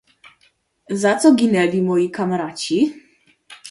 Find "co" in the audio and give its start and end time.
1.15-1.27